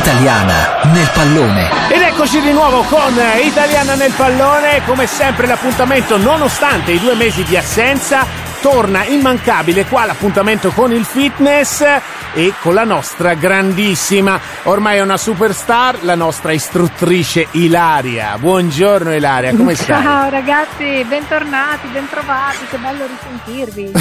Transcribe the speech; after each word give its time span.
Italiana 0.00 0.80
nel 0.84 1.10
pallone. 1.12 1.68
Ed 1.90 2.00
eccoci 2.00 2.40
di 2.40 2.52
nuovo 2.52 2.80
con 2.84 3.20
Italiana 3.44 3.94
nel 3.94 4.12
pallone, 4.12 4.80
come 4.86 5.06
sempre 5.06 5.46
l'appuntamento 5.46 6.16
nonostante 6.16 6.92
i 6.92 6.98
due 6.98 7.14
mesi 7.14 7.44
di 7.44 7.54
assenza 7.54 8.24
torna 8.62 9.04
immancabile 9.04 9.84
qua 9.84 10.06
l'appuntamento 10.06 10.70
con 10.70 10.90
il 10.90 11.04
fitness 11.04 11.84
e 12.32 12.52
con 12.60 12.74
la 12.74 12.84
nostra 12.84 13.34
grandissima, 13.34 14.40
ormai 14.64 14.98
è 14.98 15.00
una 15.00 15.16
superstar, 15.16 16.04
la 16.04 16.14
nostra 16.14 16.52
istruttrice 16.52 17.48
Ilaria. 17.52 18.36
Buongiorno 18.38 19.14
Ilaria, 19.14 19.54
come 19.54 19.74
stai? 19.76 20.02
Ciao 20.02 20.28
ragazzi, 20.28 21.04
bentornati, 21.08 21.88
bentrovati, 21.88 22.58
che 22.70 22.78
bello 22.78 23.04
risentirvi. 23.06 23.92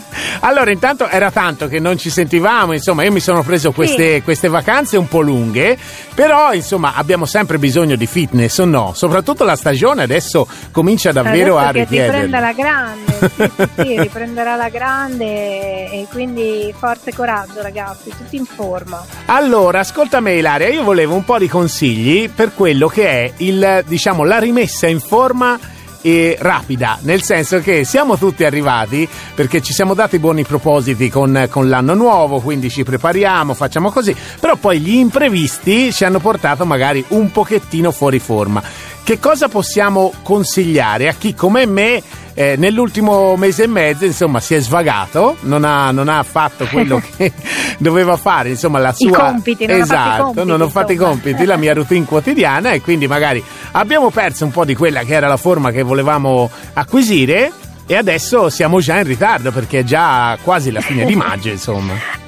allora, 0.40 0.70
intanto 0.70 1.08
era 1.08 1.30
tanto 1.30 1.68
che 1.68 1.78
non 1.78 1.96
ci 1.96 2.10
sentivamo, 2.10 2.72
insomma, 2.72 3.04
io 3.04 3.12
mi 3.12 3.20
sono 3.20 3.42
preso 3.42 3.72
queste, 3.72 4.14
sì. 4.14 4.22
queste 4.22 4.48
vacanze 4.48 4.96
un 4.96 5.06
po' 5.06 5.20
lunghe, 5.20 5.78
però 6.14 6.52
insomma 6.52 6.94
abbiamo 6.94 7.24
sempre 7.24 7.58
bisogno 7.58 7.94
di 7.96 8.06
fitness 8.06 8.58
o 8.58 8.64
no? 8.64 8.92
Soprattutto 8.94 9.44
la 9.44 9.56
stagione 9.56 10.02
adesso 10.02 10.46
comincia 10.72 11.12
davvero 11.12 11.56
adesso 11.56 11.68
a 11.68 11.70
richiedere. 11.70 12.22
riprende 12.22 12.40
la 12.40 12.52
grande, 12.52 13.30
sì, 13.36 13.50
sì, 13.56 13.68
sì, 13.76 14.00
riprenderà 14.00 14.56
la 14.56 14.68
grande 14.68 15.24
e 15.90 16.06
quindi 16.10 16.74
forza 16.76 17.10
e 17.10 17.14
coraggio 17.14 17.59
ragazzi, 17.62 18.10
tutti 18.10 18.36
in 18.36 18.44
forma. 18.44 19.04
Allora, 19.26 19.80
ascolta 19.80 20.20
me 20.20 20.34
Ilaria, 20.34 20.68
io 20.68 20.82
volevo 20.82 21.14
un 21.14 21.24
po' 21.24 21.38
di 21.38 21.48
consigli 21.48 22.28
per 22.28 22.54
quello 22.54 22.88
che 22.88 23.08
è 23.08 23.32
il, 23.38 23.84
diciamo, 23.86 24.24
la 24.24 24.38
rimessa 24.38 24.86
in 24.86 25.00
forma 25.00 25.58
e 26.02 26.36
rapida, 26.40 26.98
nel 27.02 27.22
senso 27.22 27.60
che 27.60 27.84
siamo 27.84 28.16
tutti 28.16 28.44
arrivati 28.44 29.08
perché 29.34 29.60
ci 29.60 29.72
siamo 29.72 29.94
dati 29.94 30.18
buoni 30.18 30.44
propositi 30.44 31.10
con, 31.10 31.46
con, 31.50 31.68
l'anno 31.68 31.94
nuovo, 31.94 32.40
quindi 32.40 32.70
ci 32.70 32.84
prepariamo, 32.84 33.54
facciamo 33.54 33.90
così, 33.90 34.16
però 34.40 34.56
poi 34.56 34.80
gli 34.80 34.94
imprevisti 34.94 35.92
ci 35.92 36.04
hanno 36.04 36.18
portato 36.18 36.64
magari 36.64 37.04
un 37.08 37.30
pochettino 37.30 37.90
fuori 37.92 38.18
forma. 38.18 38.62
Che 39.02 39.18
cosa 39.18 39.48
possiamo 39.48 40.12
consigliare 40.22 41.08
a 41.08 41.14
chi 41.14 41.34
come 41.34 41.66
me 41.66 42.02
eh, 42.34 42.56
nell'ultimo 42.56 43.36
mese 43.36 43.64
e 43.64 43.66
mezzo 43.66 44.04
insomma 44.04 44.40
si 44.40 44.54
è 44.54 44.60
svagato, 44.60 45.36
non 45.40 45.64
ha, 45.64 45.90
non 45.90 46.08
ha 46.08 46.22
fatto 46.22 46.66
quello 46.66 47.00
che 47.16 47.32
doveva 47.78 48.16
fare, 48.16 48.50
insomma 48.50 48.78
la 48.78 48.92
sua... 48.92 49.08
I 49.08 49.12
compiti, 49.12 49.66
non 49.66 49.80
esatto, 49.80 50.22
compiti, 50.24 50.46
non 50.46 50.60
ho 50.60 50.68
fatto 50.68 50.92
insomma. 50.92 51.10
i 51.10 51.12
compiti, 51.12 51.44
la 51.44 51.56
mia 51.56 51.74
routine 51.74 52.04
quotidiana 52.04 52.72
e 52.72 52.80
quindi 52.80 53.06
magari 53.06 53.42
abbiamo 53.72 54.10
perso 54.10 54.44
un 54.44 54.50
po' 54.50 54.64
di 54.64 54.74
quella 54.74 55.02
che 55.02 55.14
era 55.14 55.28
la 55.28 55.36
forma 55.36 55.70
che 55.70 55.82
volevamo 55.82 56.50
acquisire 56.74 57.52
e 57.86 57.96
adesso 57.96 58.48
siamo 58.50 58.80
già 58.80 58.98
in 58.98 59.04
ritardo 59.04 59.50
perché 59.50 59.80
è 59.80 59.84
già 59.84 60.38
quasi 60.42 60.70
la 60.70 60.80
fine 60.80 61.04
di 61.04 61.16
maggio 61.16 61.48
insomma. 61.48 61.94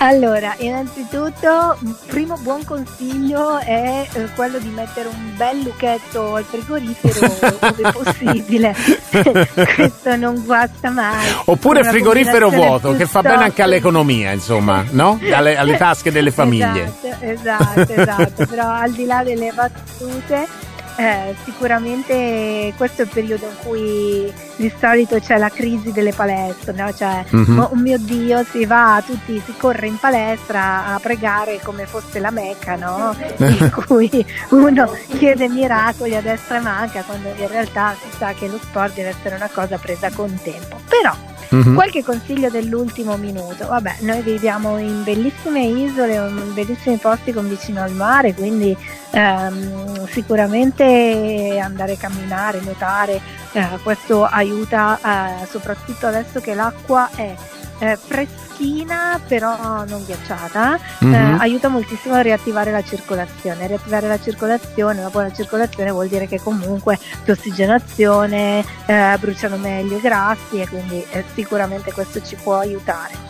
Allora, 0.00 0.54
innanzitutto, 0.58 1.76
il 1.80 1.96
primo 2.06 2.36
buon 2.38 2.64
consiglio 2.64 3.58
è 3.58 4.06
eh, 4.12 4.28
quello 4.36 4.58
di 4.58 4.68
mettere 4.68 5.08
un 5.08 5.32
bel 5.36 5.60
lucchetto 5.60 6.36
al 6.36 6.44
frigorifero 6.44 7.56
dove 7.58 7.92
possibile. 7.92 8.76
Questo 9.74 10.14
non 10.16 10.44
guasta 10.44 10.90
mai. 10.90 11.26
Oppure 11.46 11.82
frigorifero 11.82 12.48
vuoto, 12.48 12.94
che 12.94 13.06
fa 13.06 13.22
bene 13.22 13.44
anche 13.44 13.62
all'economia, 13.62 14.30
insomma, 14.30 14.84
no? 14.90 15.18
Alle, 15.32 15.56
alle 15.56 15.76
tasche 15.76 16.12
delle 16.12 16.30
famiglie. 16.32 16.92
Esatto, 17.20 17.80
esatto, 17.80 17.92
esatto. 17.92 18.46
Però 18.46 18.68
al 18.68 18.92
di 18.92 19.04
là 19.04 19.24
delle 19.24 19.50
battute 19.52 20.46
eh, 20.98 21.32
sicuramente 21.44 22.74
questo 22.76 23.02
è 23.02 23.04
il 23.04 23.10
periodo 23.12 23.46
in 23.46 23.54
cui 23.62 24.32
di 24.56 24.72
solito 24.80 25.20
c'è 25.20 25.38
la 25.38 25.48
crisi 25.48 25.92
delle 25.92 26.12
palestre, 26.12 26.72
no? 26.72 26.92
cioè, 26.92 27.24
mm-hmm. 27.32 27.58
oh 27.58 27.70
mio 27.74 27.98
Dio, 27.98 28.42
si 28.42 28.66
va, 28.66 29.00
tutti 29.06 29.40
si 29.44 29.54
corre 29.56 29.86
in 29.86 29.96
palestra 29.96 30.86
a 30.86 30.98
pregare 30.98 31.60
come 31.62 31.86
fosse 31.86 32.18
la 32.18 32.32
Mecca, 32.32 32.74
no? 32.74 33.14
in 33.38 33.70
cui 33.86 34.26
uno 34.50 34.90
chiede 35.16 35.48
miracoli 35.48 36.16
a 36.16 36.20
destra 36.20 36.56
e 36.56 36.60
manca, 36.62 37.02
quando 37.02 37.28
in 37.28 37.46
realtà 37.46 37.94
si 37.94 38.16
sa 38.16 38.32
che 38.32 38.48
lo 38.48 38.58
sport 38.60 38.94
deve 38.94 39.10
essere 39.10 39.36
una 39.36 39.50
cosa 39.52 39.78
presa 39.78 40.10
con 40.10 40.36
tempo. 40.42 40.80
Però 40.88 41.14
Mm-hmm. 41.54 41.74
Qualche 41.74 42.04
consiglio 42.04 42.50
dell'ultimo 42.50 43.16
minuto. 43.16 43.66
Vabbè, 43.66 43.96
noi 44.00 44.20
viviamo 44.22 44.78
in 44.78 45.02
bellissime 45.02 45.64
isole, 45.64 46.14
in 46.14 46.52
bellissimi 46.54 46.96
posti 46.96 47.32
con 47.32 47.48
vicino 47.48 47.82
al 47.82 47.92
mare, 47.92 48.34
quindi 48.34 48.76
ehm, 49.12 50.06
sicuramente 50.08 51.58
andare 51.62 51.92
a 51.92 51.96
camminare, 51.96 52.60
nuotare, 52.60 53.20
eh, 53.52 53.66
questo 53.82 54.24
aiuta 54.24 54.98
eh, 55.42 55.46
soprattutto 55.46 56.06
adesso 56.06 56.40
che 56.40 56.54
l'acqua 56.54 57.08
è 57.14 57.34
eh, 57.78 57.96
freschina 57.96 59.20
però 59.26 59.84
non 59.84 60.04
ghiacciata, 60.04 60.78
mm-hmm. 61.04 61.14
eh, 61.14 61.18
mhm. 61.18 61.40
aiuta 61.40 61.68
moltissimo 61.68 62.14
a 62.14 62.20
riattivare 62.20 62.70
la 62.70 62.82
circolazione. 62.82 63.66
Riattivare 63.66 64.08
la 64.08 64.20
circolazione, 64.20 65.00
una 65.00 65.10
buona 65.10 65.32
circolazione 65.32 65.90
vuol 65.90 66.08
dire 66.08 66.26
che 66.26 66.40
comunque 66.40 66.98
più 67.22 67.32
ossigenazione, 67.32 68.64
eh, 68.86 69.16
bruciano 69.18 69.56
meglio 69.56 69.96
i 69.96 70.00
grassi 70.00 70.60
e 70.60 70.68
quindi 70.68 71.04
eh, 71.10 71.24
sicuramente 71.34 71.92
questo 71.92 72.22
ci 72.22 72.36
può 72.36 72.56
aiutare. 72.58 73.26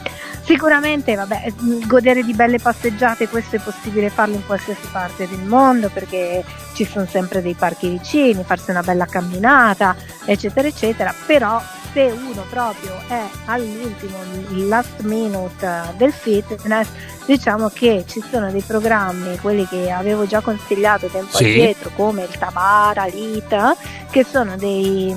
Sicuramente, 0.49 1.15
vabbè, 1.15 1.53
godere 1.87 2.23
di 2.23 2.33
belle 2.33 2.59
passeggiate, 2.59 3.29
questo 3.29 3.57
è 3.57 3.59
possibile 3.59 4.09
farlo 4.09 4.35
in 4.35 4.47
qualsiasi 4.47 4.89
parte 4.91 5.29
del 5.29 5.43
mondo 5.43 5.91
perché 5.91 6.43
ci 6.73 6.87
sono 6.87 7.05
sempre 7.05 7.43
dei 7.43 7.53
parchi 7.53 7.91
vicini, 7.91 8.43
farsi 8.45 8.71
una 8.71 8.81
bella 8.81 9.05
camminata, 9.05 9.95
eccetera, 10.25 10.67
eccetera, 10.67 11.13
però 11.27 11.61
se 11.93 12.11
uno 12.11 12.45
proprio 12.51 12.93
è 13.09 13.25
all'ultimo, 13.47 14.19
il 14.51 14.69
last 14.69 15.01
minute 15.01 15.95
del 15.97 16.13
fitness, 16.13 16.89
diciamo 17.29 17.69
che 17.69 18.05
ci 18.09 18.25
sono 18.31 18.51
dei 18.51 18.63
programmi, 18.63 19.37
quelli 19.39 19.69
che 19.69 19.91
avevo 19.91 20.27
già 20.27 20.41
consigliato 20.41 21.09
tempo 21.09 21.37
sì. 21.37 21.45
addietro, 21.45 21.91
come 21.95 22.23
il 22.23 22.39
Tabara, 22.39 23.05
l'ITA, 23.05 23.77
che 24.11 24.25
sono 24.25 24.57
dei, 24.57 25.15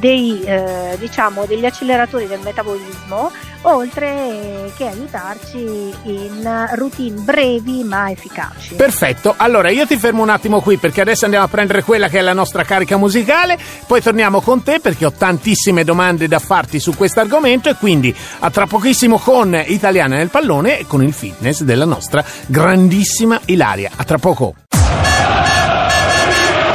dei, 0.00 0.42
eh, 0.42 0.96
diciamo, 0.98 1.44
degli 1.44 1.66
acceleratori 1.66 2.26
del 2.26 2.40
metabolismo, 2.42 3.30
oltre 3.62 4.72
che 4.78 4.86
aiutarci 4.86 5.58
in 6.04 6.68
routine 6.72 7.20
brevi 7.20 7.84
ma 7.84 8.10
efficaci. 8.10 8.74
Perfetto, 8.74 9.34
allora 9.36 9.70
io 9.70 9.86
ti 9.86 9.98
fermo 9.98 10.22
un 10.22 10.30
attimo 10.30 10.62
qui 10.62 10.78
perché 10.78 11.02
adesso 11.02 11.24
andiamo 11.24 11.44
a 11.44 11.48
prendere 11.48 11.82
quella 11.82 12.08
che 12.08 12.18
è 12.18 12.22
la 12.22 12.32
nostra 12.32 12.64
carica 12.64 12.96
musicale, 12.96 13.58
poi 13.86 14.00
torniamo 14.00 14.40
con 14.40 14.62
te 14.62 14.80
perché 14.80 15.04
ho 15.04 15.12
tantissime 15.12 15.84
domande 15.84 16.28
da 16.28 16.38
farti 16.38 16.80
su 16.80 16.96
questo 16.96 17.20
argomento 17.20 17.68
e 17.68 17.74
quindi 17.74 18.14
a 18.38 18.50
tra 18.50 18.66
pochissimo 18.66 19.18
con 19.18 19.62
Italiana 19.66 20.16
nel 20.16 20.30
pallone 20.30 20.78
e 20.78 20.86
con 20.86 21.02
il 21.02 21.12
film 21.12 21.25
fitness 21.26 21.62
della 21.62 21.84
nostra 21.84 22.24
grandissima 22.46 23.40
Ilaria. 23.46 23.90
A 23.96 24.04
tra 24.04 24.18
poco. 24.18 24.54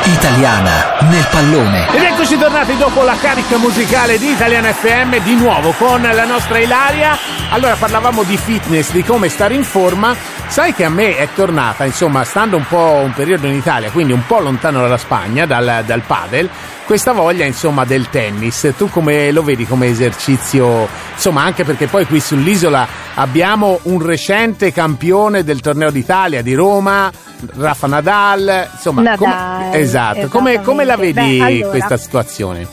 Italiana 0.03 0.90
nel 1.09 1.25
pallone. 1.29 1.87
Ed 1.93 2.03
eccoci 2.03 2.37
tornati 2.37 2.77
dopo 2.77 3.03
la 3.03 3.15
carica 3.15 3.57
musicale 3.57 4.17
di 4.17 4.31
Italiana 4.31 4.71
FM 4.71 5.17
di 5.23 5.35
nuovo 5.35 5.71
con 5.71 6.01
la 6.01 6.25
nostra 6.25 6.59
Ilaria. 6.59 7.17
Allora 7.49 7.75
parlavamo 7.75 8.23
di 8.23 8.37
fitness, 8.37 8.91
di 8.91 9.03
come 9.03 9.29
stare 9.29 9.53
in 9.53 9.63
forma. 9.63 10.15
Sai 10.47 10.73
che 10.73 10.83
a 10.83 10.89
me 10.89 11.17
è 11.17 11.29
tornata, 11.33 11.85
insomma, 11.85 12.23
stando 12.25 12.57
un 12.57 12.65
po' 12.67 13.01
un 13.03 13.13
periodo 13.13 13.47
in 13.47 13.53
Italia, 13.53 13.89
quindi 13.89 14.11
un 14.11 14.25
po' 14.25 14.39
lontano 14.39 14.81
dalla 14.81 14.97
Spagna, 14.97 15.45
dal, 15.45 15.83
dal 15.85 16.01
padel, 16.01 16.49
questa 16.91 17.13
voglia 17.13 17.45
insomma 17.45 17.85
del 17.85 18.09
tennis. 18.09 18.73
Tu 18.75 18.89
come 18.89 19.31
lo 19.31 19.43
vedi 19.43 19.65
come 19.65 19.87
esercizio? 19.87 20.89
Insomma, 21.13 21.43
anche 21.43 21.63
perché 21.63 21.87
poi 21.87 22.05
qui 22.05 22.19
sull'isola 22.19 22.85
abbiamo 23.15 23.79
un 23.83 24.01
recente 24.01 24.73
campione 24.73 25.45
del 25.45 25.61
torneo 25.61 25.89
d'Italia 25.89 26.41
di 26.41 26.53
Roma, 26.53 27.09
Rafa 27.55 27.87
Nadal. 27.87 28.67
Insomma, 28.73 29.01
Nadal, 29.03 29.17
come, 29.17 29.79
esatto. 29.79 30.27
Come, 30.27 30.61
come, 30.61 30.83
la 30.91 30.97
vedi 30.97 31.37
Beh, 31.37 31.43
allora, 31.43 31.69
questa 31.69 31.97
situazione? 31.97 32.67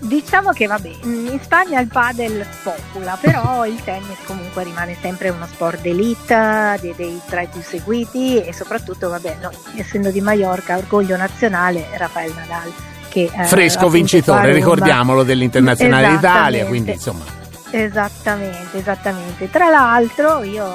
Diciamo 0.00 0.52
che 0.52 0.66
vabbè, 0.66 0.90
in 1.02 1.38
Spagna 1.42 1.78
il 1.78 1.88
padel 1.88 2.46
spopula, 2.50 3.18
però 3.20 3.66
il 3.66 3.82
tennis 3.84 4.16
comunque 4.24 4.64
rimane 4.64 4.96
sempre 4.98 5.28
uno 5.28 5.46
sport 5.46 5.82
d'elite, 5.82 6.78
dei, 6.80 6.94
dei 6.96 7.20
tra 7.28 7.42
i 7.42 7.48
più 7.48 7.60
seguiti 7.60 8.42
e 8.42 8.52
soprattutto, 8.54 9.10
vabbè, 9.10 9.36
noi 9.42 9.54
essendo 9.76 10.10
di 10.10 10.22
Mallorca, 10.22 10.78
orgoglio 10.78 11.16
nazionale, 11.16 11.86
Rafael 11.96 12.32
Nadal 12.34 12.72
che 13.10 13.30
fresco 13.44 13.90
vincitore, 13.90 14.52
ricordiamolo, 14.52 15.22
dell'Internazionale 15.22 16.10
d'Italia, 16.10 16.64
quindi 16.64 16.92
insomma. 16.92 17.24
Esattamente, 17.70 18.78
esattamente. 18.78 19.50
Tra 19.50 19.68
l'altro 19.68 20.42
io 20.42 20.66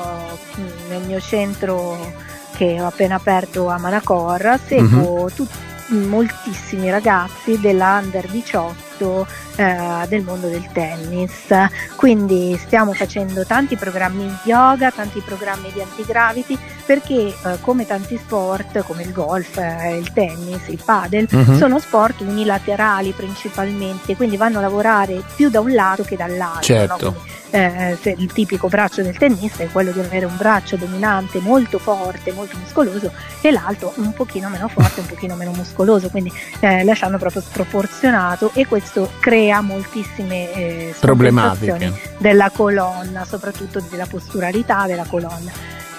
nel 0.89 1.01
mio 1.05 1.19
centro 1.19 2.13
che 2.55 2.79
ho 2.79 2.85
appena 2.85 3.15
aperto 3.15 3.69
a 3.69 3.77
Manacor 3.77 4.59
seguo 4.65 5.23
mm-hmm. 5.23 5.35
tutti 5.35 5.73
moltissimi 5.87 6.89
ragazzi 6.89 7.59
della 7.59 7.99
Under 8.01 8.25
18 8.27 8.94
soprattutto 8.95 9.27
eh, 9.55 10.05
del 10.07 10.23
mondo 10.23 10.47
del 10.47 10.67
tennis. 10.71 11.47
Quindi 11.95 12.57
stiamo 12.65 12.93
facendo 12.93 13.45
tanti 13.45 13.75
programmi 13.75 14.25
di 14.25 14.49
yoga, 14.49 14.91
tanti 14.91 15.21
programmi 15.21 15.71
di 15.73 15.81
antigravity 15.81 16.57
perché 16.85 17.13
eh, 17.13 17.57
come 17.61 17.85
tanti 17.85 18.17
sport 18.17 18.83
come 18.83 19.03
il 19.03 19.11
golf, 19.11 19.57
eh, 19.57 19.97
il 19.97 20.11
tennis, 20.13 20.67
il 20.67 20.81
padel 20.83 21.27
uh-huh. 21.29 21.57
sono 21.57 21.79
sport 21.79 22.21
unilaterali 22.21 23.11
principalmente, 23.11 24.15
quindi 24.15 24.37
vanno 24.37 24.59
a 24.59 24.61
lavorare 24.61 25.23
più 25.35 25.49
da 25.49 25.59
un 25.59 25.73
lato 25.73 26.03
che 26.03 26.15
dall'altro. 26.15 26.61
Certo. 26.61 27.09
No? 27.09 27.33
eh, 27.55 27.97
il 28.17 28.31
tipico 28.31 28.67
braccio 28.67 29.01
del 29.01 29.17
tennista 29.17 29.63
è 29.63 29.69
quello 29.69 29.91
di 29.91 29.99
avere 29.99 30.25
un 30.25 30.35
braccio 30.35 30.75
dominante 30.75 31.39
molto 31.39 31.79
forte, 31.79 32.33
molto 32.33 32.57
muscoloso 32.57 33.11
e 33.41 33.51
l'altro 33.51 33.93
un 33.95 34.13
pochino 34.13 34.49
meno 34.49 34.67
forte, 34.67 34.99
un 34.99 35.05
pochino 35.05 35.35
meno 35.35 35.51
muscoloso, 35.51 36.09
quindi 36.09 36.31
eh, 36.59 36.83
lasciando 36.83 37.17
proprio 37.17 37.41
sproporzionato 37.41 38.51
e 38.53 38.65
questo 38.65 38.84
crea 39.19 39.61
moltissime 39.61 40.53
eh, 40.53 40.95
problematiche 40.99 42.15
della 42.17 42.49
colonna, 42.49 43.25
soprattutto 43.25 43.83
della 43.89 44.05
posturalità 44.05 44.85
della 44.85 45.05
colonna. 45.05 45.51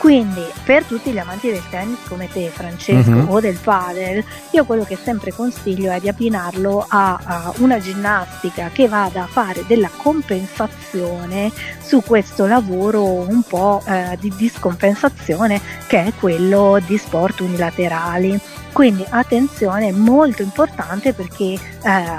Quindi 0.06 0.46
per 0.62 0.84
tutti 0.84 1.10
gli 1.10 1.18
amanti 1.18 1.50
del 1.50 1.68
tennis 1.68 1.98
come 2.06 2.28
te 2.28 2.48
Francesco 2.50 3.10
uh-huh. 3.10 3.34
o 3.34 3.40
del 3.40 3.58
padel, 3.60 4.22
io 4.52 4.64
quello 4.64 4.84
che 4.84 4.96
sempre 4.96 5.32
consiglio 5.32 5.90
è 5.90 5.98
di 5.98 6.08
abbinarlo 6.08 6.86
a, 6.88 7.18
a, 7.20 7.52
una 7.56 7.80
ginnastica 7.80 8.70
che 8.72 8.86
vada 8.86 9.24
a 9.24 9.26
fare 9.26 9.64
della 9.66 9.90
compensazione 9.96 11.50
su 11.82 12.04
questo 12.06 12.46
lavoro 12.46 13.02
un 13.02 13.42
po' 13.42 13.82
eh, 13.84 14.16
di 14.20 14.32
discompensazione 14.36 15.60
che 15.88 16.04
è 16.04 16.12
quello 16.14 16.78
di 16.86 16.96
sport 16.98 17.40
unilaterali. 17.40 18.40
Quindi 18.76 19.06
attenzione, 19.08 19.90
molto 19.90 20.42
importante 20.42 21.14
perché 21.14 21.54
eh, 21.54 21.58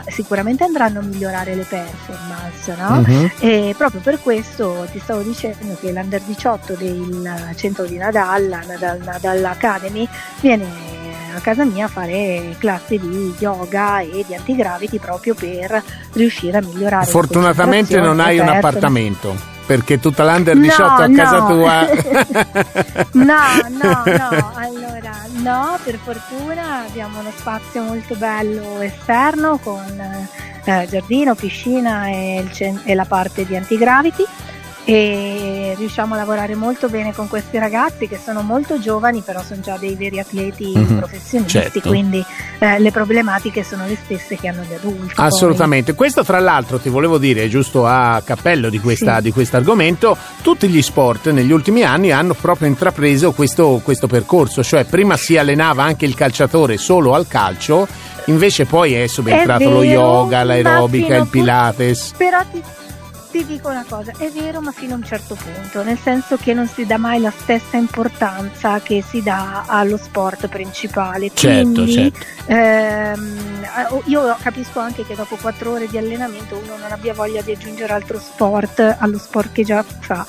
sicuramente 0.08 0.64
andranno 0.64 1.02
a 1.02 1.04
migliorare 1.04 1.54
le 1.54 1.62
performance, 1.62 2.76
no? 2.76 3.04
Uh-huh. 3.06 3.30
E 3.40 3.76
proprio 3.78 4.02
per 4.02 4.20
questo 4.20 4.88
ti 4.92 4.98
stavo 4.98 5.22
dicendo 5.22 5.78
che 5.80 5.92
l'Under 5.92 6.20
18 6.20 6.74
del 6.74 7.54
centro 7.56 7.77
di 7.86 7.98
Nadal, 7.98 8.64
Nadal, 8.66 9.00
Nadal 9.04 9.44
Academy, 9.46 10.08
viene 10.42 10.96
a 11.36 11.40
casa 11.40 11.66
mia 11.66 11.86
a 11.86 11.88
fare 11.88 12.56
classi 12.58 12.98
di 13.00 13.34
yoga 13.38 14.00
e 14.00 14.24
di 14.28 14.36
antigravity 14.36 15.00
proprio 15.00 15.36
per 15.36 15.84
riuscire 16.14 16.58
a 16.58 16.62
migliorare. 16.62 17.06
Fortunatamente 17.06 18.00
non 18.00 18.20
hai 18.20 18.40
un 18.40 18.48
appartamento 18.48 19.56
perché 19.68 20.00
tutta 20.00 20.24
l'under 20.24 20.58
18 20.58 20.82
no, 20.82 20.96
a 20.96 21.10
casa 21.10 21.40
no. 21.40 21.48
tua. 21.48 21.90
no, 23.12 23.42
no, 23.70 24.04
no, 24.06 24.52
allora 24.56 25.26
no, 25.34 25.78
per 25.84 26.00
fortuna 26.02 26.86
abbiamo 26.88 27.20
uno 27.20 27.32
spazio 27.36 27.84
molto 27.84 28.16
bello 28.16 28.80
esterno 28.80 29.58
con 29.58 29.84
eh, 30.64 30.88
giardino, 30.90 31.36
piscina 31.36 32.08
e, 32.08 32.48
cent- 32.52 32.82
e 32.86 32.96
la 32.96 33.06
parte 33.06 33.46
di 33.46 33.56
antigravity 33.58 34.24
e 34.90 35.74
riusciamo 35.78 36.14
a 36.14 36.18
lavorare 36.18 36.56
molto 36.56 36.88
bene 36.88 37.14
con 37.14 37.28
questi 37.28 37.58
ragazzi 37.58 38.08
che 38.08 38.18
sono 38.18 38.42
molto 38.42 38.80
giovani 38.80 39.20
però 39.20 39.44
sono 39.44 39.60
già 39.60 39.76
dei 39.76 39.96
veri 39.96 40.18
atleti 40.18 40.72
mm-hmm, 40.78 40.98
professionisti 40.98 41.60
certo. 41.60 41.90
quindi 41.90 42.24
eh, 42.60 42.80
le 42.80 42.92
problematiche 42.92 43.66
sono 43.66 43.86
le 43.86 43.98
stesse 44.02 44.38
che 44.38 44.48
hanno 44.48 44.64
gli 44.64 44.74
adulti 44.74 45.16
assolutamente 45.18 45.88
poi. 45.88 45.96
questo 45.96 46.24
tra 46.24 46.40
l'altro 46.40 46.80
ti 46.80 46.88
volevo 46.88 47.18
dire 47.18 47.50
giusto 47.50 47.86
a 47.86 48.22
cappello 48.24 48.70
di, 48.70 48.80
questa, 48.80 49.18
sì. 49.18 49.24
di 49.24 49.32
questo 49.34 49.58
argomento 49.58 50.16
tutti 50.42 50.70
gli 50.70 50.82
sport 50.82 51.32
negli 51.32 51.52
ultimi 51.52 51.84
anni 51.84 52.12
hanno 52.12 52.34
proprio 52.34 52.70
intrapreso 52.70 53.34
questo, 53.34 53.82
questo 53.84 54.08
percorso 54.08 54.64
cioè 54.64 54.86
prima 54.86 55.18
si 55.18 55.36
allenava 55.36 55.84
anche 55.84 56.06
il 56.06 56.16
calciatore 56.16 56.78
solo 56.78 57.14
al 57.14 57.28
calcio 57.28 57.86
invece 58.28 58.66
poi 58.66 58.94
è 58.94 59.08
subentrato 59.08 59.64
è 59.64 59.66
vero, 59.66 59.78
lo 59.78 59.84
yoga, 59.84 60.44
l'aerobica, 60.44 61.16
il 61.16 61.28
pilates. 61.28 62.14
Però 62.18 62.40
ti, 62.52 62.62
ti 63.38 63.46
dico 63.46 63.70
una 63.70 63.86
cosa, 63.88 64.14
è 64.18 64.32
vero 64.32 64.62
ma 64.62 64.72
fino 64.72 64.94
a 64.94 64.96
un 64.96 65.04
certo 65.04 65.36
punto, 65.36 65.84
nel 65.84 66.00
senso 66.00 66.38
che 66.38 66.56
non 66.56 66.68
si 66.68 66.88
dà 66.88 66.98
mai 66.98 67.20
la 67.20 67.30
stessa 67.30 67.78
importanza 67.78 68.80
che 68.80 69.04
si 69.08 69.22
dà 69.22 69.66
allo 69.68 69.98
sport 69.98 70.48
principale. 70.48 71.30
Certo, 71.32 71.72
Quindi, 71.72 71.92
certo. 71.92 72.26
Ehm, 72.48 73.68
io 74.06 74.36
capisco 74.42 74.80
anche 74.80 75.06
che 75.06 75.14
dopo 75.14 75.36
quattro 75.36 75.74
ore 75.74 75.88
di 75.88 76.00
allenamento 76.00 76.56
uno 76.56 76.78
non 76.78 76.92
abbia 76.92 77.14
voglia 77.14 77.42
di 77.44 77.52
aggiungere 77.52 77.94
altro 77.94 78.20
sport 78.20 78.96
allo 78.98 79.20
sport 79.20 79.52
che 79.52 79.64
già 79.64 79.84
fa 79.84 80.26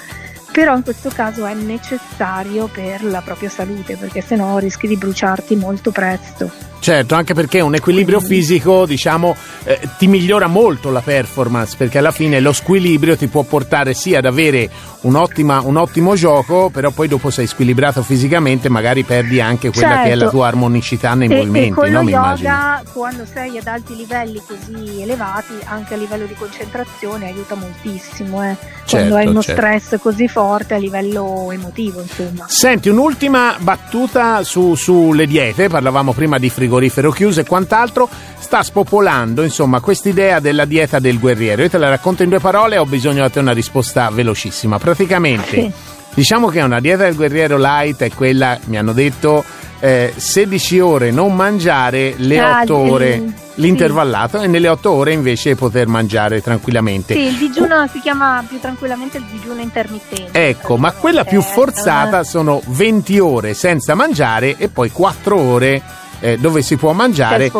però 0.58 0.74
in 0.74 0.82
questo 0.82 1.08
caso 1.10 1.46
è 1.46 1.54
necessario 1.54 2.66
per 2.66 3.04
la 3.04 3.20
propria 3.20 3.48
salute 3.48 3.94
perché 3.94 4.20
sennò 4.20 4.58
rischi 4.58 4.88
di 4.88 4.96
bruciarti 4.96 5.54
molto 5.54 5.92
presto. 5.92 6.50
Certo, 6.80 7.14
anche 7.14 7.34
perché 7.34 7.60
un 7.60 7.74
equilibrio 7.74 8.20
fisico, 8.20 8.86
diciamo, 8.86 9.36
eh, 9.64 9.80
ti 9.98 10.06
migliora 10.06 10.46
molto 10.46 10.90
la 10.90 11.00
performance, 11.00 11.74
perché 11.76 11.98
alla 11.98 12.12
fine 12.12 12.40
lo 12.40 12.52
squilibrio 12.52 13.16
ti 13.16 13.26
può 13.26 13.42
portare 13.42 13.94
sia 13.94 14.18
ad 14.18 14.26
avere 14.26 14.70
un, 15.00 15.14
un 15.14 15.76
ottimo 15.76 16.14
gioco, 16.14 16.70
però 16.70 16.90
poi 16.90 17.08
dopo 17.08 17.30
sei 17.30 17.46
squilibrato 17.46 18.02
fisicamente, 18.02 18.68
magari 18.68 19.02
perdi 19.02 19.40
anche 19.40 19.70
quella 19.70 19.88
certo. 19.88 20.02
che 20.04 20.10
è 20.10 20.14
la 20.14 20.22
certo. 20.22 20.36
tua 20.36 20.46
armonicità 20.46 21.14
nei 21.14 21.28
e, 21.28 21.36
movimenti, 21.36 21.68
e 21.68 21.72
con 21.72 21.90
no? 21.90 22.02
lo 22.02 22.08
yoga, 22.08 22.82
quando 22.92 23.26
sei 23.26 23.58
ad 23.58 23.66
alti 23.66 23.96
livelli 23.96 24.40
così 24.46 25.02
elevati, 25.02 25.54
anche 25.64 25.94
a 25.94 25.96
livello 25.96 26.26
di 26.26 26.34
concentrazione 26.34 27.26
aiuta 27.26 27.56
moltissimo, 27.56 28.42
eh? 28.44 28.56
quando 28.56 28.84
certo, 28.86 29.16
hai 29.16 29.26
uno 29.26 29.42
certo. 29.42 29.60
stress 29.60 30.00
così 30.00 30.28
forte 30.28 30.47
a 30.74 30.78
livello 30.78 31.50
emotivo, 31.52 32.00
insomma. 32.00 32.46
Senti, 32.48 32.88
un'ultima 32.88 33.56
battuta 33.58 34.42
su, 34.42 34.74
sulle 34.74 35.26
diete, 35.26 35.68
parlavamo 35.68 36.12
prima 36.12 36.38
di 36.38 36.50
frigorifero 36.50 37.10
chiuso 37.10 37.40
e 37.40 37.44
quant'altro, 37.44 38.08
sta 38.38 38.62
spopolando, 38.62 39.42
insomma, 39.42 39.80
quest'idea 39.80 40.40
della 40.40 40.64
dieta 40.64 40.98
del 40.98 41.18
guerriero. 41.18 41.62
Io 41.62 41.68
te 41.70 41.78
la 41.78 41.88
racconto 41.88 42.22
in 42.22 42.28
due 42.28 42.40
parole 42.40 42.76
e 42.76 42.78
ho 42.78 42.86
bisogno 42.86 43.22
da 43.22 43.30
te 43.30 43.40
una 43.40 43.52
risposta 43.52 44.08
velocissima. 44.10 44.78
Praticamente, 44.78 45.50
sì. 45.50 45.72
Diciamo 46.18 46.48
che 46.48 46.60
una 46.62 46.80
dieta 46.80 47.04
del 47.04 47.14
guerriero 47.14 47.56
light 47.58 48.02
è 48.02 48.10
quella, 48.10 48.58
mi 48.64 48.76
hanno 48.76 48.92
detto, 48.92 49.44
eh, 49.78 50.12
16 50.16 50.80
ore 50.80 51.10
non 51.12 51.32
mangiare, 51.36 52.14
le 52.16 52.40
ah, 52.40 52.62
8 52.62 52.76
ore 52.76 53.22
l'intervallato 53.54 54.38
sì. 54.38 54.44
e 54.44 54.46
nelle 54.48 54.66
8 54.66 54.90
ore 54.90 55.12
invece 55.12 55.54
poter 55.54 55.86
mangiare 55.86 56.42
tranquillamente. 56.42 57.14
Sì, 57.14 57.20
il 57.20 57.36
digiuno 57.36 57.86
si 57.86 58.00
chiama 58.00 58.44
più 58.48 58.58
tranquillamente 58.58 59.18
il 59.18 59.26
digiuno 59.30 59.60
intermittente. 59.60 60.48
Ecco, 60.48 60.76
ma 60.76 60.90
quella 60.90 61.22
più 61.22 61.40
forzata 61.40 62.24
sono 62.24 62.60
20 62.66 63.18
ore 63.20 63.54
senza 63.54 63.94
mangiare 63.94 64.56
e 64.56 64.68
poi 64.68 64.90
4 64.90 65.38
ore 65.38 65.80
eh, 66.20 66.38
dove 66.38 66.62
si 66.62 66.76
può 66.76 66.92
mangiare. 66.92 67.50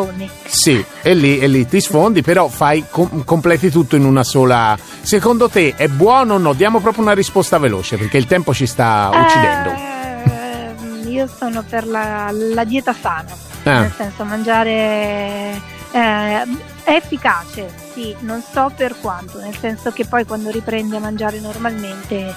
Sì, 0.44 0.84
e 1.02 1.14
lì, 1.14 1.38
e 1.38 1.48
lì 1.48 1.66
ti 1.66 1.80
sfondi, 1.80 2.22
però 2.22 2.48
fai 2.48 2.84
com- 2.90 3.24
completi 3.24 3.70
tutto 3.70 3.96
in 3.96 4.04
una 4.04 4.24
sola. 4.24 4.76
Secondo 5.00 5.48
te 5.48 5.74
è 5.76 5.88
buono 5.88 6.34
o 6.34 6.38
no? 6.38 6.52
Diamo 6.52 6.80
proprio 6.80 7.02
una 7.02 7.14
risposta 7.14 7.58
veloce 7.58 7.96
perché 7.96 8.16
il 8.16 8.26
tempo 8.26 8.52
ci 8.52 8.66
sta 8.66 9.10
uccidendo. 9.12 9.70
Eh, 9.70 11.08
io 11.08 11.28
sono 11.28 11.62
per 11.68 11.86
la, 11.86 12.30
la 12.32 12.64
dieta 12.64 12.92
sana, 12.92 13.30
ah. 13.64 13.80
nel 13.80 13.92
senso 13.96 14.24
mangiare. 14.24 15.76
Eh, 15.90 16.76
è 16.88 16.94
efficace, 16.94 17.70
sì, 17.92 18.16
non 18.20 18.42
so 18.42 18.72
per 18.74 18.94
quanto, 19.00 19.38
nel 19.40 19.54
senso 19.54 19.90
che 19.90 20.06
poi 20.06 20.24
quando 20.24 20.50
riprendi 20.50 20.96
a 20.96 21.00
mangiare 21.00 21.38
normalmente 21.38 22.34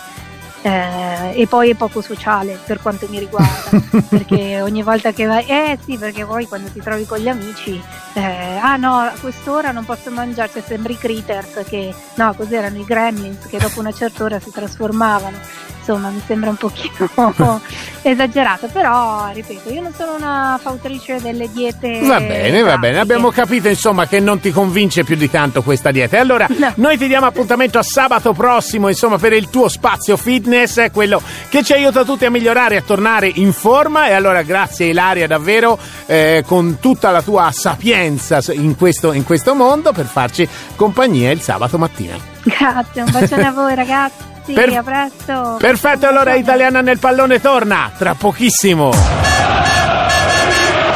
eh, 0.62 1.34
e 1.42 1.48
poi 1.48 1.72
è 1.72 1.76
poco 1.76 2.02
sociale 2.02 2.60
per 2.66 2.82
quanto 2.82 3.08
mi 3.10 3.20
riguarda 3.20 3.82
perché 4.10 4.62
ogni 4.62 4.84
volta 4.84 5.12
che 5.12 5.26
vai 5.26 5.46
eh 5.46 5.78
sì 5.84 5.98
perché 5.98 6.26
poi 6.26 6.48
quando 6.48 6.70
ti 6.70 6.80
trovi 6.80 7.06
con 7.06 7.18
gli 7.18 7.28
amici 7.28 7.82
eh, 8.14 8.58
ah 8.62 8.76
no 8.76 8.96
a 8.96 9.14
quest'ora 9.20 9.72
non 9.72 9.86
posso 9.86 10.12
mangiare 10.12 10.50
se 10.50 10.62
sembri 10.62 10.98
critters 10.98 11.64
che 11.68 11.94
no 12.16 12.34
cos'erano 12.36 12.78
i 12.78 12.86
gremlins 12.86 13.48
che 13.48 13.58
dopo 13.58 13.80
una 13.80 13.92
certa 13.92 14.24
ora 14.24 14.40
si 14.40 14.52
trasformavano 14.52 15.38
insomma 15.82 16.10
mi 16.10 16.22
sembra 16.26 16.50
un 16.50 16.56
pochino 16.56 17.10
esagerato, 18.04 18.68
però 18.68 19.30
ripeto, 19.34 19.72
io 19.72 19.82
non 19.82 19.94
sono 19.94 20.16
una 20.16 20.60
fautrice 20.62 21.20
delle 21.22 21.50
diete. 21.52 22.00
Va 22.02 22.20
bene, 22.20 22.62
va 22.62 22.78
bene, 22.78 23.00
abbiamo 23.00 23.30
capito 23.32 23.68
insomma 23.68 24.08
che 24.08 24.20
non 24.20 24.40
ti 24.40 24.52
convince 24.52 25.04
più 25.04 25.16
di 25.16 25.30
tanto 25.30 25.62
questa 25.62 25.92
dieta. 25.92 26.18
E 26.18 26.20
allora 26.20 26.48
no. 26.50 26.72
noi 26.76 26.98
ti 26.98 27.08
diamo 27.08 27.26
appuntamento 27.26 27.80
a 27.80 27.84
sabato 27.84 28.34
prossimo, 28.34 28.88
insomma, 28.88 29.18
per 29.18 29.34
il 29.34 29.50
tuo 29.50 29.68
spazio 29.68 30.16
fitness, 30.18 30.92
quello 30.92 31.22
che 31.50 31.64
ci 31.64 31.74
aiuta 31.74 32.04
tutti 32.04 32.26
a 32.26 32.32
migliorare, 32.32 32.78
a 32.78 32.82
tornare 32.82 33.30
in 33.34 33.52
forma. 33.52 34.08
E 34.08 34.14
allora 34.14 34.44
grazie 34.44 34.88
Ilaria 34.88 35.28
davvero 35.28 35.78
eh, 36.06 36.44
con 36.46 36.78
tutta 36.80 37.12
la 37.12 37.22
tua 37.22 37.52
sapienza 37.52 38.40
in 38.52 38.76
questo, 38.76 39.14
in 39.14 39.24
questo 39.24 39.56
mondo 39.56 39.92
per 39.92 40.06
farci 40.06 40.48
compagnia 40.76 41.32
il 41.32 41.42
sabato 41.42 41.78
mattina. 41.78 42.16
Grazie, 42.44 43.02
un 43.02 43.12
bacione 43.12 43.48
a 43.48 43.52
voi 43.52 43.76
ragazzi. 43.76 44.30
Sì, 44.52 44.60
per... 44.60 44.78
a 44.78 44.84
presto. 44.84 45.58
Perfetto, 45.60 46.08
allora 46.08 46.36
Italiana 46.36 46.82
nel 46.82 47.00
pallone 47.00 47.40
torna 47.40 47.92
tra 47.98 48.14
pochissimo. 48.16 48.92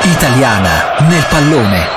Italiana 0.03 0.95
nel 1.07 1.25
pallone. 1.29 1.94